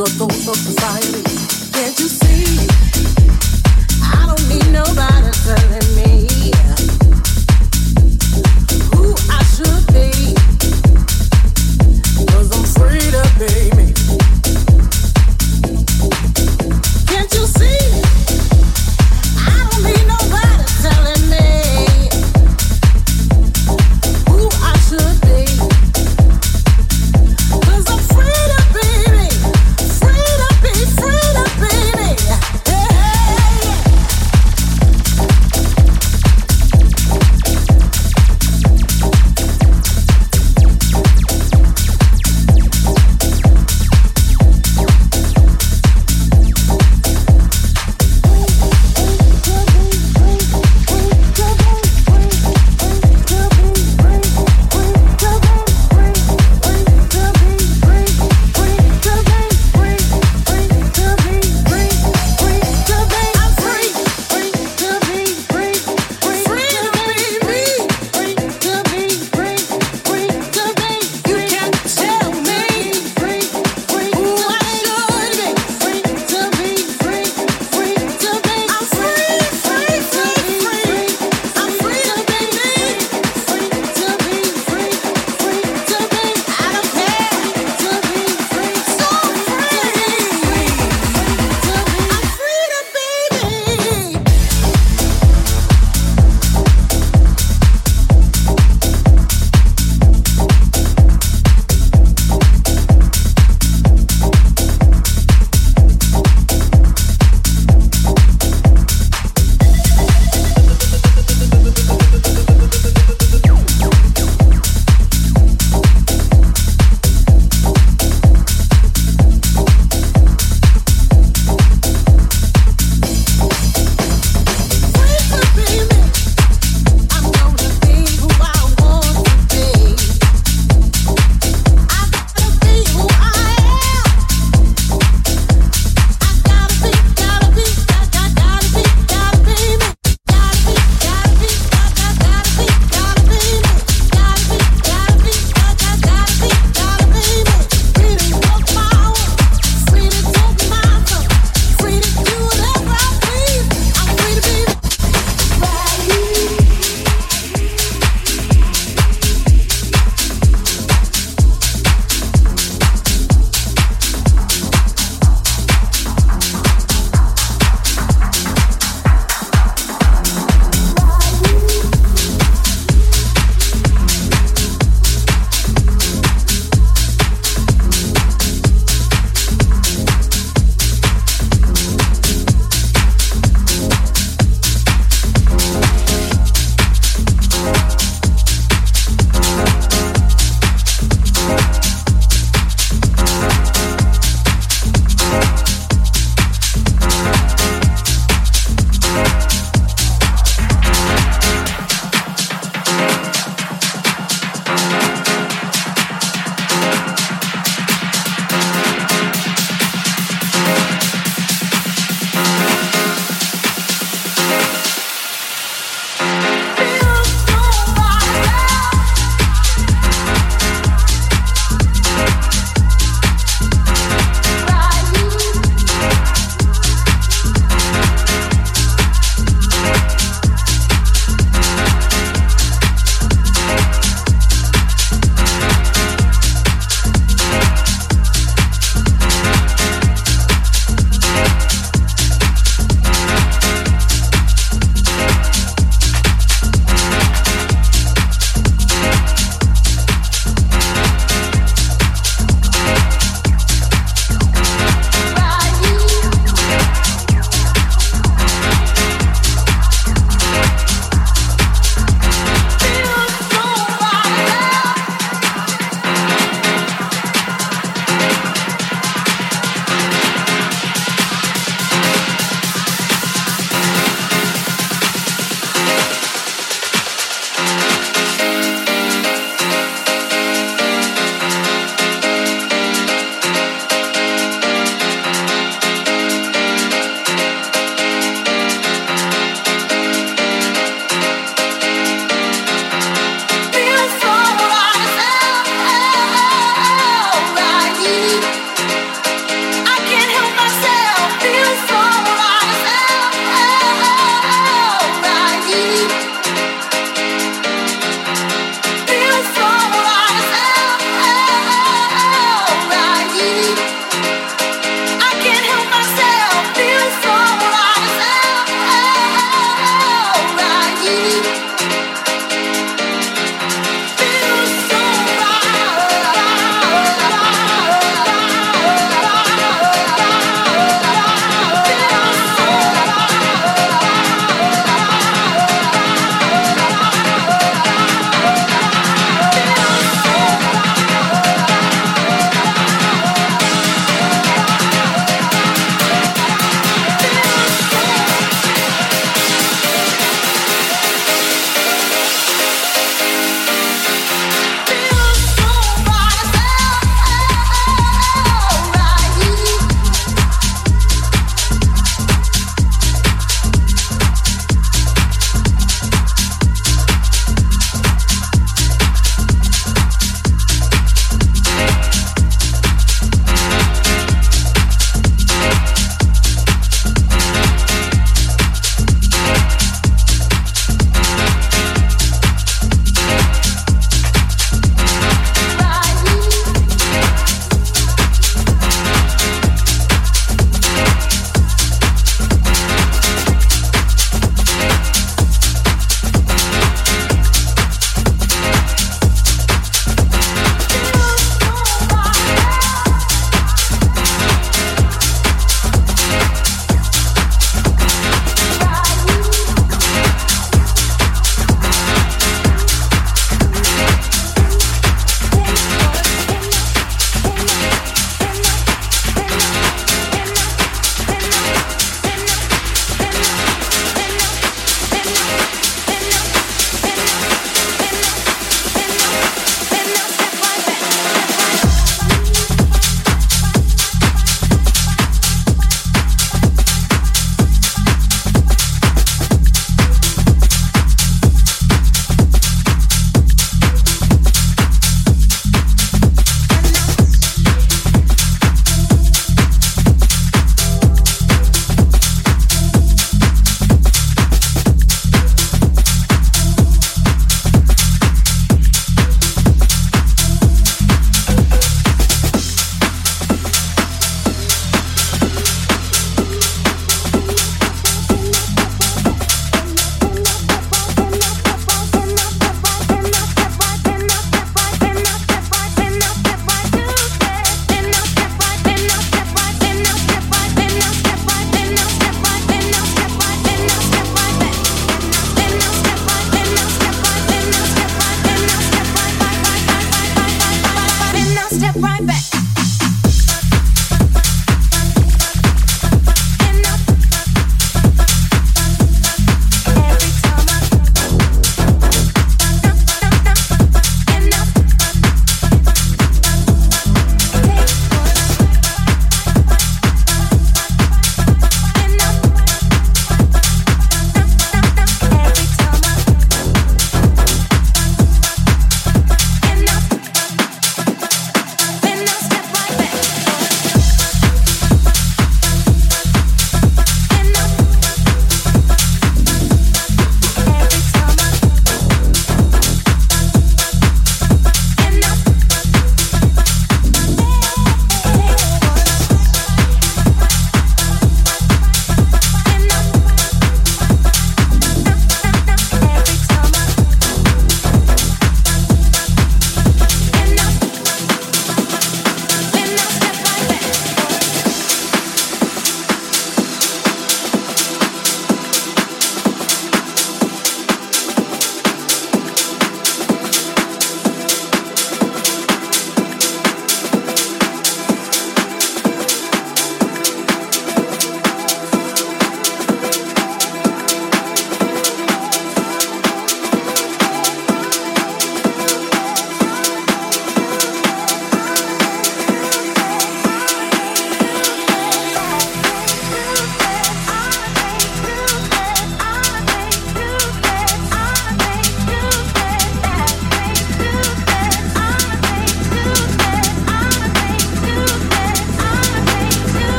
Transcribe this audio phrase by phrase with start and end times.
[0.00, 1.09] 做东 công.